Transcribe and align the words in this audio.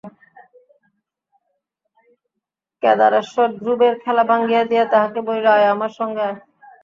কেদারেশ্বর 2.83 3.49
ধ্রুবের 3.57 3.93
খেলা 4.03 4.23
ভাঙিয়া 4.23 4.63
দিয়া 4.65 4.85
তাহাকে 4.85 5.19
বলিল, 5.27 5.47
আয় 5.55 5.67
আমার 5.73 5.91
সঙ্গে 5.99 6.21
আয়। 6.21 6.37